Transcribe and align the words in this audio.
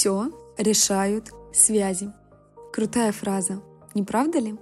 Все 0.00 0.32
решают 0.56 1.30
связи. 1.52 2.10
Крутая 2.72 3.12
фраза, 3.12 3.60
не 3.94 4.02
правда 4.02 4.38
ли? 4.38 4.56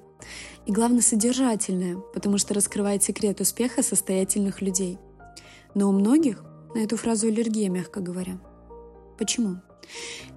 И 0.67 0.73
главное, 0.73 1.01
содержательная, 1.01 1.97
потому 2.13 2.39
что 2.39 2.55
раскрывает 2.55 3.05
секрет 3.05 3.41
успеха 3.41 3.85
состоятельных 3.85 4.61
людей. 4.63 4.99
Но 5.77 5.91
у 5.91 5.93
многих 5.93 6.43
на 6.75 6.81
эту 6.81 6.97
фразу 6.97 7.29
аллергия, 7.29 7.71
мягко 7.71 8.01
говоря. 8.01 8.41
Почему? 9.17 9.61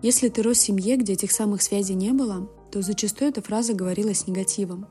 Если 0.04 0.29
ты 0.29 0.43
рос 0.43 0.57
в 0.57 0.61
семье, 0.61 0.98
где 0.98 1.13
этих 1.13 1.31
самых 1.31 1.63
связей 1.63 1.95
не 1.95 2.11
было, 2.11 2.47
то 2.71 2.83
зачастую 2.83 3.31
эта 3.31 3.41
фраза 3.41 3.73
говорилась 3.73 4.27
негативом. 4.27 4.86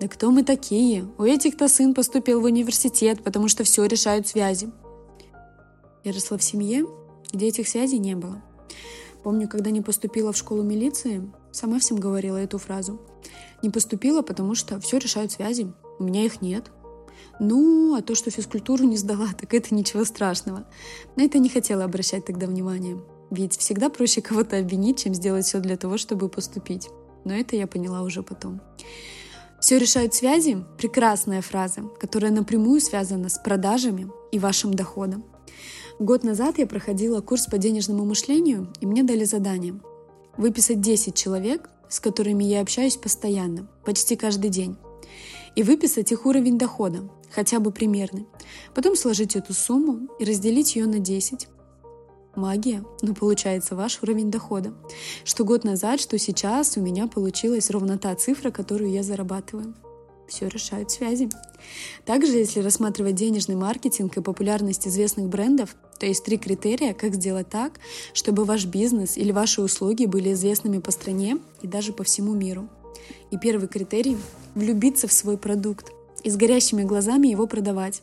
Да 0.00 0.08
кто 0.08 0.30
мы 0.30 0.44
такие? 0.44 1.06
У 1.18 1.24
этих-то 1.24 1.68
сын 1.68 1.92
поступил 1.92 2.40
в 2.40 2.44
университет, 2.44 3.22
потому 3.22 3.48
что 3.48 3.64
все 3.64 3.84
решают 3.84 4.26
связи. 4.26 4.70
Я 6.04 6.12
росла 6.14 6.38
в 6.38 6.42
семье, 6.42 6.86
где 7.34 7.48
этих 7.48 7.68
связей 7.68 7.98
не 7.98 8.16
было. 8.16 8.42
Помню, 9.22 9.48
когда 9.48 9.70
не 9.70 9.80
поступила 9.80 10.32
в 10.32 10.36
школу 10.36 10.62
милиции, 10.62 11.30
сама 11.52 11.78
всем 11.78 11.98
говорила 11.98 12.36
эту 12.36 12.58
фразу. 12.58 13.00
Не 13.62 13.70
поступила, 13.70 14.22
потому 14.22 14.54
что 14.54 14.80
все 14.80 14.98
решают 14.98 15.32
связи, 15.32 15.72
у 15.98 16.04
меня 16.04 16.24
их 16.24 16.42
нет. 16.42 16.70
Ну, 17.38 17.94
а 17.96 18.02
то, 18.02 18.14
что 18.14 18.30
физкультуру 18.30 18.84
не 18.84 18.96
сдала, 18.96 19.28
так 19.40 19.54
это 19.54 19.74
ничего 19.74 20.04
страшного. 20.04 20.66
На 21.16 21.22
это 21.22 21.38
не 21.38 21.48
хотела 21.48 21.84
обращать 21.84 22.24
тогда 22.24 22.46
внимания. 22.46 23.00
Ведь 23.30 23.56
всегда 23.56 23.88
проще 23.88 24.20
кого-то 24.20 24.58
обвинить, 24.58 25.02
чем 25.02 25.14
сделать 25.14 25.46
все 25.46 25.60
для 25.60 25.76
того, 25.76 25.96
чтобы 25.96 26.28
поступить. 26.28 26.88
Но 27.24 27.32
это 27.32 27.56
я 27.56 27.66
поняла 27.66 28.02
уже 28.02 28.22
потом. 28.22 28.60
Все 29.60 29.78
решают 29.78 30.12
связи– 30.12 30.64
прекрасная 30.78 31.40
фраза, 31.40 31.82
которая 32.00 32.32
напрямую 32.32 32.80
связана 32.80 33.28
с 33.28 33.38
продажами 33.38 34.10
и 34.32 34.40
вашим 34.40 34.74
доходом. 34.74 35.24
Год 35.98 36.24
назад 36.24 36.58
я 36.58 36.66
проходила 36.66 37.20
курс 37.20 37.46
по 37.46 37.58
денежному 37.58 38.04
мышлению, 38.04 38.72
и 38.80 38.86
мне 38.86 39.02
дали 39.02 39.24
задание– 39.24 39.78
выписать 40.36 40.80
10 40.80 41.14
человек, 41.14 41.68
с 41.88 42.00
которыми 42.00 42.44
я 42.44 42.60
общаюсь 42.60 42.96
постоянно, 42.96 43.68
почти 43.84 44.16
каждый 44.16 44.50
день, 44.50 44.76
и 45.54 45.62
выписать 45.62 46.10
их 46.10 46.24
уровень 46.24 46.58
дохода, 46.58 47.08
хотя 47.30 47.60
бы 47.60 47.70
примерный. 47.70 48.26
Потом 48.74 48.96
сложить 48.96 49.36
эту 49.36 49.52
сумму 49.52 50.08
и 50.18 50.24
разделить 50.24 50.74
ее 50.76 50.86
на 50.86 50.98
10. 50.98 51.48
Магия, 52.34 52.82
но 53.02 53.14
получается 53.14 53.76
ваш 53.76 54.02
уровень 54.02 54.30
дохода. 54.30 54.72
Что 55.24 55.44
год 55.44 55.64
назад, 55.64 56.00
что 56.00 56.18
сейчас 56.18 56.78
у 56.78 56.80
меня 56.80 57.06
получилась 57.06 57.70
ровно 57.70 57.98
та 57.98 58.14
цифра, 58.14 58.50
которую 58.50 58.90
я 58.90 59.02
зарабатываю. 59.02 59.74
Все 60.32 60.48
решают 60.48 60.90
связи. 60.90 61.28
Также, 62.06 62.38
если 62.38 62.60
рассматривать 62.60 63.16
денежный 63.16 63.54
маркетинг 63.54 64.16
и 64.16 64.22
популярность 64.22 64.88
известных 64.88 65.28
брендов, 65.28 65.76
то 65.98 66.06
есть 66.06 66.24
три 66.24 66.38
критерия, 66.38 66.94
как 66.94 67.16
сделать 67.16 67.50
так, 67.50 67.72
чтобы 68.14 68.46
ваш 68.46 68.64
бизнес 68.64 69.18
или 69.18 69.30
ваши 69.30 69.60
услуги 69.60 70.06
были 70.06 70.32
известными 70.32 70.78
по 70.78 70.90
стране 70.90 71.36
и 71.60 71.66
даже 71.66 71.92
по 71.92 72.02
всему 72.02 72.32
миру. 72.32 72.70
И 73.30 73.36
первый 73.36 73.68
критерий– 73.68 74.16
влюбиться 74.54 75.06
в 75.06 75.12
свой 75.12 75.36
продукт 75.36 75.92
и 76.24 76.30
с 76.30 76.36
горящими 76.36 76.82
глазами 76.82 77.28
его 77.28 77.46
продавать. 77.46 78.02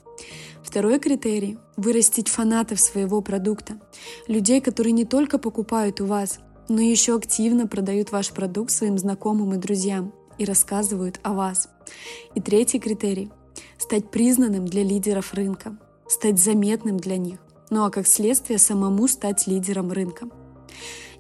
Второй 0.62 1.00
критерий– 1.00 1.58
вырастить 1.78 2.28
фанатов 2.28 2.80
своего 2.80 3.22
продукта. 3.22 3.80
Людей, 4.28 4.62
которые 4.62 4.94
не 4.94 5.06
только 5.06 5.40
покупают 5.40 6.00
у 6.00 6.06
вас, 6.06 6.38
но 6.68 6.80
еще 6.80 7.16
активно 7.16 7.66
продают 7.66 8.12
ваш 8.12 8.30
продукт 8.30 8.70
своим 8.70 9.00
знакомым 9.00 9.56
и 9.56 9.58
друзьям 9.58 10.14
и 10.40 10.46
рассказывают 10.46 11.20
о 11.22 11.34
вас. 11.34 11.70
И 12.34 12.42
третий 12.42 12.80
критерий– 12.80 13.30
стать 13.78 14.10
признанным 14.10 14.66
для 14.66 14.84
лидеров 14.84 15.34
рынка, 15.34 15.78
стать 16.08 16.40
заметным 16.40 16.98
для 16.98 17.18
них, 17.18 17.40
ну 17.70 17.84
а 17.86 17.92
как 17.92 18.08
следствие 18.08 18.58
самому 18.58 19.08
стать 19.08 19.46
лидером 19.46 19.92
рынка. 19.92 20.28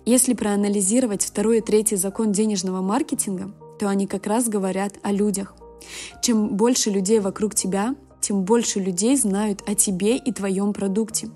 Если 0.05 0.33
проанализировать 0.33 1.23
второй 1.23 1.59
и 1.59 1.61
третий 1.61 1.95
закон 1.95 2.31
денежного 2.31 2.81
маркетинга, 2.81 3.51
то 3.79 3.87
они 3.87 4.07
как 4.07 4.25
раз 4.25 4.47
говорят 4.47 4.93
о 5.03 5.11
людях. 5.11 5.55
Чем 6.21 6.55
больше 6.55 6.89
людей 6.89 7.19
вокруг 7.19 7.53
тебя, 7.53 7.95
тем 8.21 8.43
больше 8.43 8.79
людей 8.79 9.15
знают 9.15 9.63
о 9.67 9.75
тебе 9.75 10.17
и 10.17 10.31
твоем 10.31 10.73
продукте. 10.73 11.29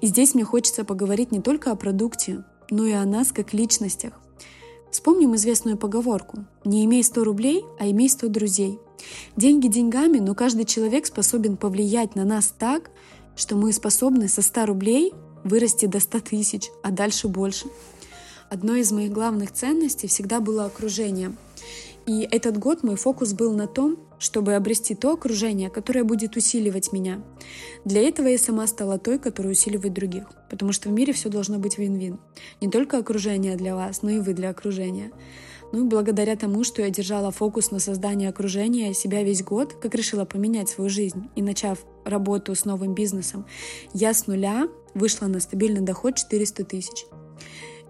И 0.00 0.06
здесь 0.06 0.34
мне 0.34 0.44
хочется 0.44 0.84
поговорить 0.84 1.32
не 1.32 1.40
только 1.40 1.70
о 1.70 1.76
продукте, 1.76 2.44
но 2.70 2.84
и 2.84 2.92
о 2.92 3.04
нас 3.04 3.32
как 3.32 3.52
личностях. 3.52 4.20
Вспомним 4.90 5.34
известную 5.36 5.76
поговорку 5.76 6.44
«Не 6.64 6.84
имей 6.84 7.04
100 7.04 7.24
рублей, 7.24 7.64
а 7.78 7.88
имей 7.88 8.08
100 8.08 8.28
друзей». 8.28 8.78
Деньги 9.36 9.68
деньгами, 9.68 10.18
но 10.18 10.34
каждый 10.34 10.64
человек 10.64 11.06
способен 11.06 11.56
повлиять 11.56 12.16
на 12.16 12.24
нас 12.24 12.52
так, 12.58 12.90
что 13.36 13.56
мы 13.56 13.72
способны 13.72 14.28
со 14.28 14.42
100 14.42 14.66
рублей 14.66 15.14
вырасти 15.44 15.86
до 15.86 16.00
100 16.00 16.20
тысяч, 16.20 16.70
а 16.82 16.90
дальше 16.90 17.28
больше. 17.28 17.66
Одной 18.50 18.80
из 18.80 18.92
моих 18.92 19.12
главных 19.12 19.52
ценностей 19.52 20.08
всегда 20.08 20.40
было 20.40 20.66
окружение– 20.66 21.34
и 22.06 22.26
этот 22.30 22.58
год 22.58 22.82
мой 22.82 22.96
фокус 22.96 23.34
был 23.34 23.54
на 23.54 23.66
том, 23.66 23.96
чтобы 24.20 24.54
обрести 24.54 24.94
то 24.94 25.14
окружение, 25.14 25.70
которое 25.70 26.04
будет 26.04 26.36
усиливать 26.36 26.92
меня. 26.92 27.24
Для 27.84 28.02
этого 28.02 28.28
я 28.28 28.38
сама 28.38 28.66
стала 28.68 28.98
той, 28.98 29.18
которая 29.18 29.52
усиливает 29.52 29.94
других, 29.94 30.26
потому 30.48 30.72
что 30.72 30.90
в 30.90 30.92
мире 30.92 31.12
все 31.12 31.30
должно 31.30 31.58
быть 31.58 31.78
вин-вин. 31.78 32.20
Не 32.60 32.68
только 32.68 32.98
окружение 32.98 33.56
для 33.56 33.74
вас, 33.74 34.02
но 34.02 34.10
и 34.10 34.18
вы 34.20 34.34
для 34.34 34.50
окружения. 34.50 35.10
Ну 35.72 35.86
и 35.86 35.88
благодаря 35.88 36.36
тому, 36.36 36.64
что 36.64 36.82
я 36.82 36.90
держала 36.90 37.30
фокус 37.30 37.70
на 37.70 37.78
создании 37.78 38.28
окружения 38.28 38.92
себя 38.92 39.22
весь 39.22 39.42
год, 39.42 39.72
как 39.74 39.94
решила 39.94 40.24
поменять 40.24 40.68
свою 40.68 40.90
жизнь 40.90 41.30
и 41.34 41.42
начав 41.42 41.78
работу 42.04 42.54
с 42.54 42.64
новым 42.64 42.94
бизнесом, 42.94 43.46
я 43.94 44.12
с 44.12 44.26
нуля 44.26 44.68
вышла 44.94 45.26
на 45.26 45.40
стабильный 45.40 45.80
доход 45.80 46.16
400 46.16 46.64
тысяч. 46.64 47.06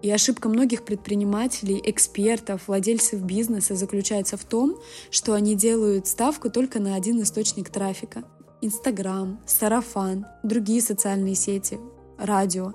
И 0.01 0.09
ошибка 0.09 0.49
многих 0.49 0.83
предпринимателей, 0.83 1.79
экспертов, 1.83 2.67
владельцев 2.67 3.21
бизнеса 3.21 3.75
заключается 3.75 4.35
в 4.35 4.43
том, 4.43 4.77
что 5.11 5.33
они 5.33 5.55
делают 5.55 6.07
ставку 6.07 6.49
только 6.49 6.79
на 6.79 6.95
один 6.95 7.21
источник 7.21 7.69
трафика. 7.69 8.23
Инстаграм, 8.61 9.39
сарафан, 9.45 10.25
другие 10.43 10.81
социальные 10.81 11.35
сети, 11.35 11.79
радио. 12.17 12.73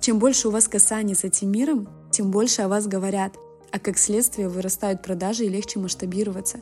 Чем 0.00 0.18
больше 0.18 0.48
у 0.48 0.50
вас 0.50 0.68
касаний 0.68 1.14
с 1.14 1.24
этим 1.24 1.50
миром, 1.50 1.88
тем 2.10 2.30
больше 2.30 2.62
о 2.62 2.68
вас 2.68 2.86
говорят. 2.86 3.34
А 3.70 3.78
как 3.78 3.98
следствие 3.98 4.48
вырастают 4.48 5.02
продажи 5.02 5.44
и 5.44 5.48
легче 5.48 5.80
масштабироваться. 5.80 6.60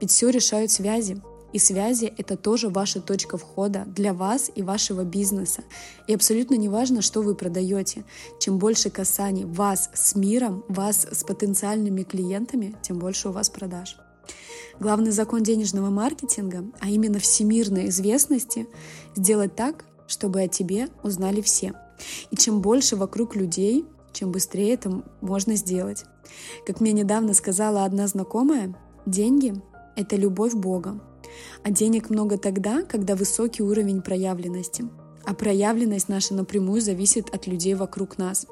Ведь 0.00 0.12
все 0.12 0.28
решают 0.30 0.70
связи. 0.70 1.20
И 1.52 1.58
связи— 1.58 2.12
это 2.18 2.36
тоже 2.36 2.68
ваша 2.68 3.00
точка 3.00 3.36
входа 3.36 3.84
для 3.86 4.14
вас 4.14 4.50
и 4.54 4.62
вашего 4.62 5.04
бизнеса. 5.04 5.62
И 6.06 6.14
абсолютно 6.14 6.54
не 6.54 6.68
важно, 6.68 7.02
что 7.02 7.22
вы 7.22 7.34
продаете. 7.34 8.04
Чем 8.40 8.58
больше 8.58 8.90
касаний 8.90 9.44
вас 9.44 9.90
с 9.94 10.14
миром, 10.14 10.64
вас 10.68 11.06
с 11.10 11.24
потенциальными 11.24 12.02
клиентами, 12.02 12.74
тем 12.82 12.98
больше 12.98 13.28
у 13.28 13.32
вас 13.32 13.50
продаж. 13.50 13.96
Главный 14.80 15.10
закон 15.10 15.42
денежного 15.42 15.90
маркетинга, 15.90 16.64
а 16.80 16.88
именно 16.88 17.18
всемирной 17.18 17.88
известности, 17.88 18.66
сделать 19.14 19.54
так, 19.54 19.84
чтобы 20.06 20.42
о 20.42 20.48
тебе 20.48 20.88
узнали 21.02 21.42
все. 21.42 21.74
И 22.30 22.36
чем 22.36 22.62
больше 22.62 22.96
вокруг 22.96 23.36
людей, 23.36 23.84
чем 24.12 24.32
быстрее 24.32 24.74
это 24.74 25.02
можно 25.20 25.56
сделать. 25.56 26.04
Как 26.66 26.80
мне 26.80 26.92
недавно 26.92 27.34
сказала 27.34 27.84
одна 27.84 28.06
знакомая, 28.06 28.74
деньги— 29.06 29.54
это 29.96 30.16
любовь 30.16 30.54
Бога. 30.54 31.00
А 31.62 31.70
денег 31.70 32.10
много 32.10 32.38
тогда, 32.38 32.82
когда 32.82 33.14
высокий 33.14 33.62
уровень 33.62 34.02
проявленности. 34.02 34.84
А 35.24 35.34
проявленность 35.34 36.08
наша 36.08 36.34
напрямую 36.34 36.80
зависит 36.80 37.32
от 37.34 37.46
людей 37.46 37.74
вокруг 37.74 38.18
нас. 38.18 38.46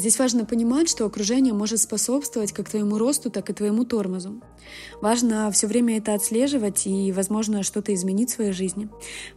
Здесь 0.00 0.18
важно 0.18 0.46
понимать, 0.46 0.88
что 0.88 1.04
окружение 1.04 1.52
может 1.52 1.78
способствовать 1.80 2.52
как 2.52 2.70
твоему 2.70 2.96
росту, 2.96 3.30
так 3.30 3.50
и 3.50 3.52
твоему 3.52 3.84
тормозу. 3.84 4.40
Важно 5.02 5.50
все 5.50 5.66
время 5.66 5.98
это 5.98 6.14
отслеживать 6.14 6.86
и, 6.86 7.12
возможно, 7.12 7.62
что-то 7.62 7.92
изменить 7.92 8.30
в 8.30 8.34
своей 8.34 8.52
жизни. 8.52 8.88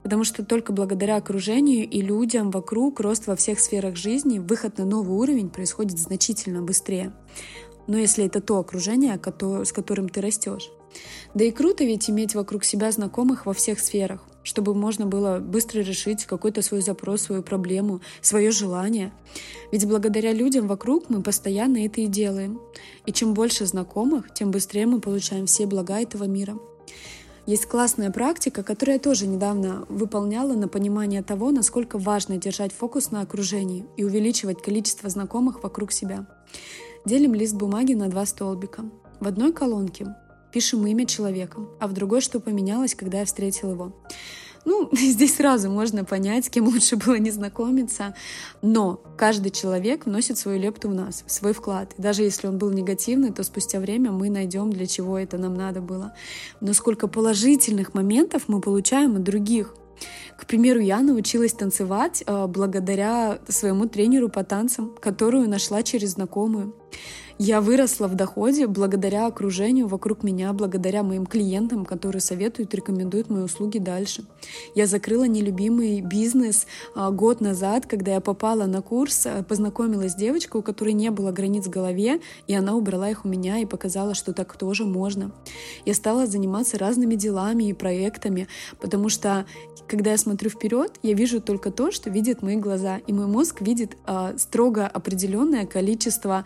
Потому 0.03 0.23
что 0.23 0.45
только 0.45 0.71
благодаря 0.71 1.17
окружению 1.17 1.89
и 1.89 2.01
людям 2.01 2.49
вокруг 2.49 3.01
рост 3.01 3.27
во 3.27 3.35
всех 3.35 3.59
сферах 3.59 3.95
жизни, 3.95 4.39
выход 4.39 4.77
на 4.77 4.85
новый 4.85 5.17
уровень 5.17 5.49
происходит 5.49 5.99
значительно 5.99 6.61
быстрее. 6.61 7.11
Но 7.87 7.97
если 7.97 8.25
это 8.25 8.41
то 8.41 8.59
окружение, 8.59 9.19
с 9.65 9.71
которым 9.71 10.09
ты 10.09 10.21
растешь. 10.21 10.71
Да 11.33 11.43
и 11.43 11.51
круто 11.51 11.83
ведь 11.83 12.09
иметь 12.09 12.35
вокруг 12.35 12.63
себя 12.63 12.91
знакомых 12.91 13.45
во 13.45 13.53
всех 13.53 13.79
сферах, 13.79 14.21
чтобы 14.43 14.75
можно 14.75 15.05
было 15.05 15.39
быстро 15.39 15.79
решить 15.79 16.25
какой-то 16.25 16.61
свой 16.61 16.81
запрос, 16.81 17.23
свою 17.23 17.41
проблему, 17.41 18.01
свое 18.21 18.51
желание. 18.51 19.11
Ведь 19.71 19.87
благодаря 19.87 20.33
людям 20.33 20.67
вокруг 20.67 21.09
мы 21.09 21.23
постоянно 21.23 21.83
это 21.85 22.01
и 22.01 22.07
делаем. 22.07 22.61
И 23.05 23.11
чем 23.11 23.33
больше 23.33 23.65
знакомых, 23.65 24.33
тем 24.33 24.51
быстрее 24.51 24.85
мы 24.85 24.99
получаем 24.99 25.47
все 25.47 25.65
блага 25.65 25.99
этого 25.99 26.25
мира. 26.25 26.57
Есть 27.45 27.65
классная 27.65 28.09
практика, 28.09 28.63
которую 28.63 28.95
я 28.95 28.99
тоже 28.99 29.27
недавно 29.27 29.85
выполняла 29.89 30.53
на 30.53 30.69
понимание 30.69 31.21
того, 31.21 31.51
насколько 31.51 31.97
важно 31.97 32.37
держать 32.37 32.71
фокус 32.71 33.11
на 33.11 33.19
окружении 33.19 33.85
и 33.97 34.05
увеличивать 34.05 34.61
количество 34.61 35.09
знакомых 35.09 35.61
вокруг 35.61 35.91
себя. 35.91 36.25
Делим 37.05 37.33
лист 37.33 37.55
бумаги 37.55 37.93
на 37.93 38.07
два 38.07 38.25
столбика. 38.25 38.85
В 39.19 39.27
одной 39.27 39.51
колонке 39.51 40.15
пишем 40.53 40.87
имя 40.87 41.05
человека, 41.05 41.59
а 41.81 41.87
в 41.87 41.93
другой, 41.93 42.21
что 42.21 42.39
поменялось, 42.39 42.95
когда 42.95 43.19
я 43.19 43.25
встретил 43.25 43.71
его. 43.71 43.93
Ну, 44.63 44.89
здесь 44.93 45.35
сразу 45.35 45.69
можно 45.69 46.05
понять, 46.05 46.45
с 46.45 46.49
кем 46.49 46.65
лучше 46.65 46.95
было 46.95 47.15
не 47.15 47.29
знакомиться. 47.31 48.15
Но 48.61 49.01
каждый 49.17 49.51
человек 49.51 50.05
вносит 50.05 50.37
свою 50.37 50.61
лепту 50.61 50.87
в 50.87 50.93
нас, 50.93 51.25
свой 51.27 51.51
вклад. 51.51 51.93
И 51.97 52.01
даже 52.01 52.23
если 52.23 52.47
он 52.47 52.57
был 52.57 52.71
негативный, 52.71 53.33
то 53.33 53.43
спустя 53.43 53.81
время 53.81 54.11
мы 54.11 54.29
найдем, 54.29 54.71
для 54.71 54.87
чего 54.87 55.19
это 55.19 55.37
нам 55.37 55.55
надо 55.55 55.81
было. 55.81 56.13
Но 56.61 56.71
сколько 56.71 57.09
положительных 57.09 57.93
моментов 57.93 58.43
мы 58.47 58.61
получаем 58.61 59.17
от 59.17 59.23
других. 59.23 59.75
К 60.43 60.45
примеру, 60.45 60.81
я 60.81 60.99
научилась 60.99 61.53
танцевать 61.53 62.21
э, 62.27 62.47
благодаря 62.47 63.39
своему 63.47 63.87
тренеру 63.87 64.27
по 64.27 64.43
танцам, 64.43 64.93
которую 64.99 65.47
нашла 65.47 65.83
через 65.83 66.11
знакомую. 66.11 66.73
Я 67.39 67.61
выросла 67.61 68.07
в 68.07 68.15
доходе 68.15 68.67
благодаря 68.67 69.25
окружению 69.25 69.87
вокруг 69.87 70.23
меня, 70.23 70.53
благодаря 70.53 71.01
моим 71.01 71.25
клиентам, 71.25 71.83
которые 71.83 72.21
советуют, 72.21 72.73
рекомендуют 72.75 73.29
мои 73.29 73.41
услуги 73.41 73.79
дальше. 73.79 74.25
Я 74.75 74.85
закрыла 74.85 75.23
нелюбимый 75.23 76.01
бизнес 76.01 76.67
а, 76.95 77.09
год 77.09 77.41
назад, 77.41 77.87
когда 77.87 78.13
я 78.13 78.21
попала 78.21 78.65
на 78.65 78.81
курс, 78.81 79.25
а, 79.25 79.43
познакомилась 79.43 80.11
с 80.11 80.15
девочкой, 80.15 80.61
у 80.61 80.63
которой 80.63 80.93
не 80.93 81.09
было 81.09 81.31
границ 81.31 81.65
в 81.65 81.71
голове, 81.71 82.21
и 82.47 82.53
она 82.53 82.75
убрала 82.75 83.09
их 83.09 83.25
у 83.25 83.27
меня 83.27 83.57
и 83.57 83.65
показала, 83.65 84.13
что 84.13 84.31
так 84.31 84.55
тоже 84.55 84.85
можно. 84.85 85.31
Я 85.85 85.95
стала 85.95 86.27
заниматься 86.27 86.77
разными 86.77 87.15
делами 87.15 87.63
и 87.65 87.73
проектами, 87.73 88.47
потому 88.79 89.09
что 89.09 89.45
когда 89.87 90.11
я 90.11 90.17
смотрю 90.17 90.32
вперед, 90.49 90.99
я 91.03 91.13
вижу 91.13 91.41
только 91.41 91.71
то, 91.71 91.91
что 91.91 92.09
видят 92.09 92.41
мои 92.41 92.55
глаза, 92.55 92.97
и 93.07 93.13
мой 93.13 93.27
мозг 93.27 93.61
видит 93.61 93.97
э, 94.05 94.35
строго 94.37 94.87
определенное 94.87 95.65
количество 95.65 96.45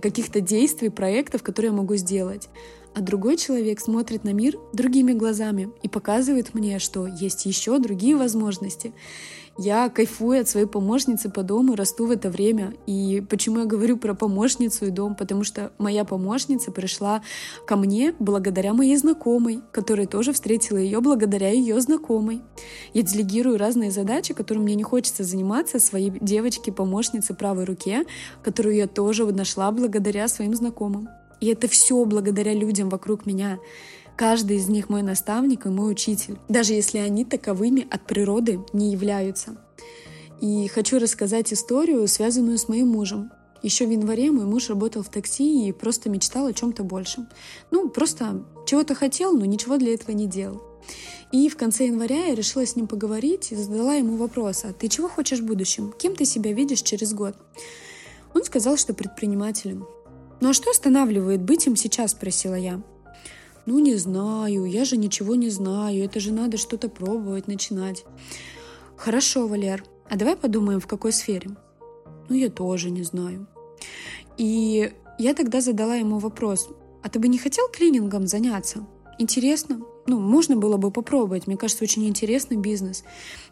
каких 0.00 0.24
каких-то 0.24 0.40
действий, 0.40 0.88
проектов, 0.88 1.42
которые 1.42 1.70
я 1.70 1.76
могу 1.76 1.96
сделать. 1.96 2.48
А 2.94 3.00
другой 3.00 3.36
человек 3.36 3.80
смотрит 3.80 4.22
на 4.22 4.32
мир 4.32 4.56
другими 4.72 5.12
глазами 5.12 5.70
и 5.82 5.88
показывает 5.88 6.54
мне, 6.54 6.78
что 6.78 7.06
есть 7.06 7.44
еще 7.44 7.78
другие 7.78 8.16
возможности. 8.16 8.92
Я 9.56 9.88
кайфую 9.88 10.40
от 10.40 10.48
своей 10.48 10.66
помощницы 10.66 11.30
по 11.30 11.44
дому, 11.44 11.76
расту 11.76 12.06
в 12.06 12.10
это 12.10 12.28
время. 12.28 12.74
И 12.86 13.22
почему 13.28 13.60
я 13.60 13.64
говорю 13.66 13.96
про 13.96 14.14
помощницу 14.14 14.86
и 14.86 14.90
дом? 14.90 15.14
Потому 15.14 15.44
что 15.44 15.72
моя 15.78 16.04
помощница 16.04 16.72
пришла 16.72 17.22
ко 17.64 17.76
мне 17.76 18.14
благодаря 18.18 18.74
моей 18.74 18.96
знакомой, 18.96 19.60
которая 19.72 20.08
тоже 20.08 20.32
встретила 20.32 20.78
ее 20.78 21.00
благодаря 21.00 21.50
ее 21.50 21.80
знакомой. 21.80 22.42
Я 22.94 23.02
делегирую 23.02 23.56
разные 23.56 23.92
задачи, 23.92 24.34
которым 24.34 24.64
мне 24.64 24.74
не 24.74 24.82
хочется 24.82 25.22
заниматься, 25.22 25.78
своей 25.78 26.10
девочке-помощнице 26.10 27.34
правой 27.34 27.64
руке, 27.64 28.06
которую 28.42 28.74
я 28.74 28.88
тоже 28.88 29.24
нашла 29.26 29.70
благодаря 29.70 30.26
своим 30.26 30.54
знакомым. 30.54 31.08
И 31.44 31.48
это 31.48 31.68
все 31.68 32.02
благодаря 32.06 32.54
людям 32.54 32.88
вокруг 32.88 33.26
меня. 33.26 33.58
Каждый 34.16 34.56
из 34.56 34.70
них 34.70 34.88
мой 34.88 35.02
наставник 35.02 35.66
и 35.66 35.68
мой 35.68 35.92
учитель, 35.92 36.38
даже 36.48 36.72
если 36.72 36.96
они 36.96 37.26
таковыми 37.26 37.86
от 37.90 38.06
природы 38.06 38.60
не 38.72 38.92
являются. 38.92 39.58
И 40.40 40.66
хочу 40.68 40.98
рассказать 40.98 41.52
историю, 41.52 42.08
связанную 42.08 42.56
с 42.56 42.66
моим 42.66 42.88
мужем. 42.88 43.30
Еще 43.62 43.86
в 43.86 43.90
январе 43.90 44.30
мой 44.30 44.46
муж 44.46 44.70
работал 44.70 45.02
в 45.02 45.10
такси 45.10 45.68
и 45.68 45.72
просто 45.72 46.08
мечтал 46.08 46.46
о 46.46 46.54
чем-то 46.54 46.82
большем. 46.82 47.28
Ну, 47.70 47.90
просто 47.90 48.42
чего-то 48.64 48.94
хотел, 48.94 49.36
но 49.36 49.44
ничего 49.44 49.76
для 49.76 49.92
этого 49.92 50.12
не 50.12 50.26
делал. 50.26 50.62
И 51.30 51.50
в 51.50 51.58
конце 51.58 51.88
января 51.88 52.28
я 52.28 52.34
решила 52.34 52.64
с 52.64 52.74
ним 52.74 52.86
поговорить 52.86 53.52
и 53.52 53.56
задала 53.56 53.96
ему 53.96 54.16
вопрос, 54.16 54.64
а 54.64 54.72
ты 54.72 54.88
чего 54.88 55.08
хочешь 55.08 55.40
в 55.40 55.44
будущем? 55.44 55.92
Кем 55.98 56.16
ты 56.16 56.24
себя 56.24 56.54
видишь 56.54 56.80
через 56.80 57.12
год? 57.12 57.36
Он 58.32 58.44
сказал, 58.44 58.78
что 58.78 58.94
предпринимателем. 58.94 59.86
Ну 60.44 60.50
а 60.50 60.52
что 60.52 60.70
останавливает 60.70 61.40
быть 61.40 61.66
им 61.66 61.74
сейчас, 61.74 62.10
спросила 62.10 62.54
я. 62.54 62.82
Ну, 63.64 63.78
не 63.78 63.94
знаю, 63.94 64.66
я 64.66 64.84
же 64.84 64.98
ничего 64.98 65.36
не 65.36 65.48
знаю, 65.48 66.04
это 66.04 66.20
же 66.20 66.34
надо 66.34 66.58
что-то 66.58 66.90
пробовать, 66.90 67.48
начинать. 67.48 68.04
Хорошо, 68.94 69.46
Валер, 69.48 69.82
а 70.10 70.16
давай 70.16 70.36
подумаем, 70.36 70.80
в 70.80 70.86
какой 70.86 71.12
сфере? 71.12 71.52
Ну, 72.28 72.36
я 72.36 72.50
тоже 72.50 72.90
не 72.90 73.04
знаю. 73.04 73.46
И 74.36 74.92
я 75.18 75.32
тогда 75.32 75.62
задала 75.62 75.94
ему 75.94 76.18
вопрос, 76.18 76.68
а 77.02 77.08
ты 77.08 77.18
бы 77.18 77.28
не 77.28 77.38
хотел 77.38 77.66
клинингом 77.72 78.26
заняться? 78.26 78.86
Интересно? 79.18 79.80
Ну, 80.06 80.20
можно 80.20 80.56
было 80.56 80.76
бы 80.76 80.90
попробовать. 80.90 81.46
Мне 81.46 81.56
кажется, 81.56 81.84
очень 81.84 82.06
интересный 82.06 82.58
бизнес. 82.58 83.02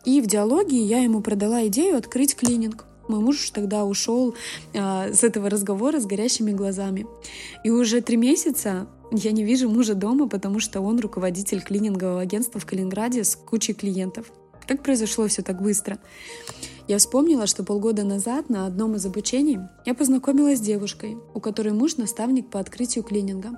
И 0.04 0.20
в 0.20 0.26
диалоге 0.26 0.76
я 0.76 0.98
ему 0.98 1.22
продала 1.22 1.66
идею 1.68 1.96
открыть 1.96 2.36
клининг. 2.36 2.84
Мой 3.08 3.20
муж 3.20 3.50
тогда 3.50 3.84
ушел 3.84 4.34
э, 4.72 5.12
с 5.12 5.24
этого 5.24 5.50
разговора 5.50 6.00
с 6.00 6.06
горящими 6.06 6.52
глазами. 6.52 7.06
И 7.64 7.70
уже 7.70 8.00
три 8.00 8.16
месяца 8.16 8.86
я 9.10 9.32
не 9.32 9.44
вижу 9.44 9.68
мужа 9.68 9.94
дома, 9.94 10.28
потому 10.28 10.60
что 10.60 10.80
он 10.80 10.98
руководитель 11.00 11.60
клинингового 11.60 12.20
агентства 12.20 12.60
в 12.60 12.66
Калининграде 12.66 13.24
с 13.24 13.36
кучей 13.36 13.74
клиентов. 13.74 14.32
Как 14.66 14.82
произошло 14.82 15.26
все 15.26 15.42
так 15.42 15.60
быстро? 15.60 15.98
Я 16.88 16.98
вспомнила, 16.98 17.46
что 17.46 17.64
полгода 17.64 18.04
назад 18.04 18.48
на 18.48 18.66
одном 18.66 18.96
из 18.96 19.06
обучений 19.06 19.58
я 19.84 19.94
познакомилась 19.94 20.58
с 20.58 20.62
девушкой, 20.62 21.16
у 21.34 21.40
которой 21.40 21.72
муж 21.72 21.96
наставник 21.96 22.50
по 22.50 22.58
открытию 22.58 23.04
клининга. 23.04 23.50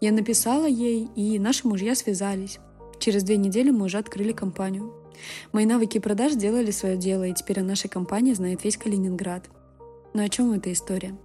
Я 0.00 0.12
написала 0.12 0.66
ей, 0.66 1.08
и 1.16 1.38
наши 1.38 1.66
мужья 1.66 1.94
связались. 1.94 2.58
Через 2.98 3.22
две 3.24 3.36
недели 3.36 3.70
мы 3.70 3.86
уже 3.86 3.98
открыли 3.98 4.32
компанию. 4.32 4.92
Мои 5.52 5.64
навыки 5.66 5.98
продаж 5.98 6.34
делали 6.34 6.70
свое 6.70 6.96
дело, 6.96 7.24
и 7.24 7.34
теперь 7.34 7.60
о 7.60 7.64
нашей 7.64 7.88
компании 7.88 8.34
знает 8.34 8.64
весь 8.64 8.76
Калининград. 8.76 9.48
Но 10.14 10.22
о 10.22 10.28
чем 10.28 10.52
эта 10.52 10.72
история? 10.72 11.16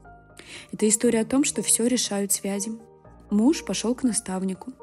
Это 0.71 0.87
история 0.87 1.21
о 1.21 1.25
том, 1.25 1.43
что 1.43 1.61
все 1.61 1.87
решают 1.87 2.31
связи. 2.31 2.71
Муж 3.29 3.63
пошел 3.65 3.95
к 3.95 4.03
наставнику. 4.03 4.73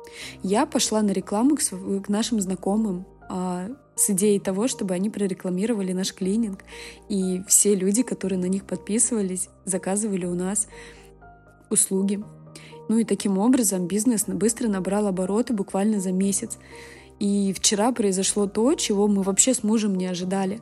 Я 0.42 0.66
пошла 0.66 1.02
на 1.02 1.10
рекламу 1.10 1.56
к, 1.56 1.60
к 1.60 2.08
нашим 2.08 2.40
знакомым 2.40 3.06
а, 3.28 3.68
с 3.94 4.10
идеей 4.10 4.40
того, 4.40 4.66
чтобы 4.66 4.94
они 4.94 5.10
прорекламировали 5.10 5.92
наш 5.92 6.12
клининг. 6.12 6.64
И 7.08 7.42
все 7.46 7.74
люди, 7.74 8.02
которые 8.02 8.38
на 8.38 8.46
них 8.46 8.64
подписывались, 8.64 9.48
заказывали 9.64 10.26
у 10.26 10.34
нас 10.34 10.66
услуги. 11.70 12.22
Ну 12.88 12.98
и 12.98 13.04
таким 13.04 13.38
образом 13.38 13.86
бизнес 13.86 14.24
быстро 14.26 14.68
набрал 14.68 15.06
обороты 15.06 15.52
буквально 15.52 16.00
за 16.00 16.10
месяц. 16.10 16.58
И 17.20 17.52
вчера 17.52 17.93
произошло 17.93 18.46
то, 18.46 18.75
чего 18.75 19.06
мы 19.06 19.22
вообще 19.22 19.55
с 19.55 19.62
мужем 19.62 19.94
не 19.94 20.06
ожидали. 20.06 20.61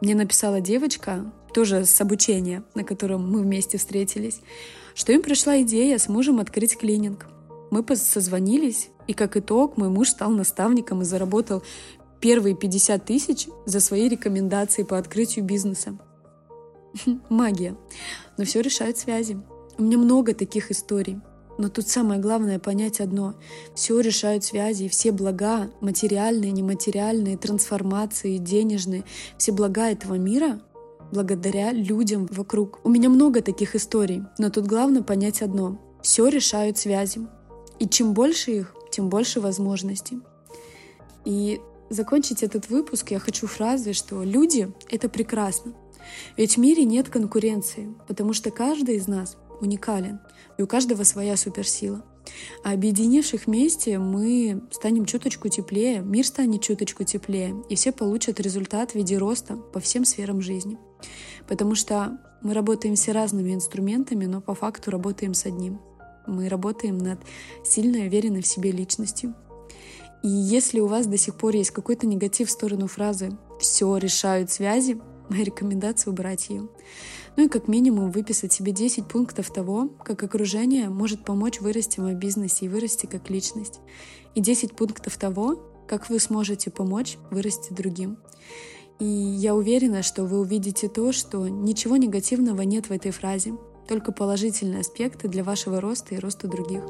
Мне 0.00 0.14
написала 0.14 0.60
девочка, 0.60 1.30
тоже 1.52 1.84
с 1.84 2.00
обучения, 2.00 2.62
на 2.74 2.84
котором 2.84 3.28
мы 3.28 3.42
вместе 3.42 3.78
встретились, 3.78 4.40
что 4.94 5.12
им 5.12 5.22
пришла 5.22 5.60
идея 5.62 5.98
с 5.98 6.08
мужем 6.08 6.38
открыть 6.38 6.78
клининг. 6.78 7.26
Мы 7.70 7.84
созвонились, 7.96 8.90
и 9.08 9.12
как 9.12 9.36
итог 9.36 9.76
мой 9.76 9.88
муж 9.88 10.10
стал 10.10 10.30
наставником 10.30 11.02
и 11.02 11.04
заработал 11.04 11.64
первые 12.20 12.54
50 12.54 13.04
тысяч 13.04 13.48
за 13.66 13.80
свои 13.80 14.08
рекомендации 14.08 14.84
по 14.84 14.98
открытию 14.98 15.44
бизнеса. 15.44 15.98
Магия. 17.28 17.76
Но 18.36 18.44
все 18.44 18.60
решают 18.60 18.98
связи. 18.98 19.38
У 19.76 19.82
меня 19.82 19.98
много 19.98 20.34
таких 20.34 20.70
историй. 20.70 21.20
Но 21.58 21.68
тут 21.68 21.88
самое 21.88 22.20
главное 22.20 22.60
понять 22.60 23.00
одно. 23.00 23.34
Все 23.74 23.98
решают 23.98 24.44
связи, 24.44 24.84
и 24.84 24.88
все 24.88 25.10
блага, 25.10 25.70
материальные, 25.80 26.52
нематериальные, 26.52 27.36
трансформации, 27.36 28.38
денежные, 28.38 29.04
все 29.36 29.52
блага 29.52 29.90
этого 29.90 30.14
мира 30.14 30.60
благодаря 31.10 31.72
людям 31.72 32.28
вокруг. 32.30 32.78
У 32.84 32.88
меня 32.88 33.08
много 33.08 33.42
таких 33.42 33.74
историй, 33.74 34.22
но 34.38 34.50
тут 34.50 34.66
главное 34.66 35.02
понять 35.02 35.42
одно. 35.42 35.78
Все 36.00 36.28
решают 36.28 36.78
связи. 36.78 37.26
И 37.78 37.88
чем 37.88 38.14
больше 38.14 38.52
их, 38.52 38.74
тем 38.90 39.08
больше 39.08 39.40
возможностей. 39.40 40.20
И 41.24 41.60
закончить 41.90 42.42
этот 42.42 42.68
выпуск 42.68 43.10
я 43.10 43.18
хочу 43.18 43.46
фразой, 43.46 43.94
что 43.94 44.22
люди— 44.22 44.70
это 44.90 45.08
прекрасно. 45.08 45.72
Ведь 46.36 46.56
в 46.56 46.60
мире 46.60 46.84
нет 46.84 47.08
конкуренции, 47.08 47.94
потому 48.06 48.32
что 48.32 48.50
каждый 48.50 48.96
из 48.96 49.08
нас 49.08 49.36
уникален, 49.60 50.20
и 50.56 50.62
у 50.62 50.66
каждого 50.66 51.04
своя 51.04 51.36
суперсила. 51.36 52.04
А 52.62 52.72
объединивших 52.72 53.46
вместе 53.46 53.98
мы 53.98 54.62
станем 54.70 55.06
чуточку 55.06 55.48
теплее, 55.48 56.00
мир 56.00 56.26
станет 56.26 56.62
чуточку 56.62 57.04
теплее, 57.04 57.54
и 57.68 57.74
все 57.74 57.92
получат 57.92 58.40
результат 58.40 58.92
в 58.92 58.94
виде 58.94 59.16
роста 59.16 59.56
по 59.56 59.80
всем 59.80 60.04
сферам 60.04 60.40
жизни. 60.40 60.78
Потому 61.46 61.74
что 61.74 62.18
мы 62.42 62.54
работаем 62.54 62.94
все 62.94 63.12
разными 63.12 63.54
инструментами, 63.54 64.26
но 64.26 64.40
по 64.40 64.54
факту 64.54 64.90
работаем 64.90 65.34
с 65.34 65.46
одним. 65.46 65.80
Мы 66.26 66.48
работаем 66.48 66.98
над 66.98 67.20
сильной, 67.64 68.06
уверенной 68.06 68.42
в 68.42 68.46
себе 68.46 68.70
личностью. 68.70 69.34
И 70.22 70.28
если 70.28 70.80
у 70.80 70.86
вас 70.86 71.06
до 71.06 71.16
сих 71.16 71.36
пор 71.36 71.54
есть 71.54 71.70
какой-то 71.70 72.06
негатив 72.06 72.48
в 72.48 72.52
сторону 72.52 72.86
фразы 72.86 73.30
«все 73.60 73.96
решают 73.96 74.50
связи», 74.50 75.00
моя 75.28 75.44
рекомендация 75.44 76.10
убрать 76.10 76.48
ее. 76.48 76.68
Ну 77.38 77.44
и 77.44 77.48
как 77.48 77.68
минимум 77.68 78.10
выписать 78.10 78.52
себе 78.52 78.72
10 78.72 79.06
пунктов 79.06 79.52
того, 79.52 79.90
как 80.02 80.24
окружение 80.24 80.88
может 80.88 81.24
помочь 81.24 81.60
вырасти 81.60 82.00
в 82.00 82.12
бизнесе 82.14 82.66
и 82.66 82.68
вырасти 82.68 83.06
как 83.06 83.30
личность. 83.30 83.78
И 84.34 84.40
10 84.40 84.74
пунктов 84.74 85.16
того, 85.16 85.62
как 85.86 86.10
вы 86.10 86.18
сможете 86.18 86.72
помочь 86.72 87.16
вырасти 87.30 87.72
другим. 87.72 88.18
И 88.98 89.04
я 89.04 89.54
уверена, 89.54 90.02
что 90.02 90.24
вы 90.24 90.40
увидите 90.40 90.88
то, 90.88 91.12
что 91.12 91.46
ничего 91.46 91.96
негативного 91.96 92.62
нет 92.62 92.86
в 92.86 92.90
этой 92.90 93.12
фразе, 93.12 93.54
только 93.86 94.10
положительные 94.10 94.80
аспекты 94.80 95.28
для 95.28 95.44
вашего 95.44 95.80
роста 95.80 96.16
и 96.16 96.18
роста 96.18 96.48
других. 96.48 96.82